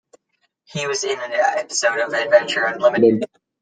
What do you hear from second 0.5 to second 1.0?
He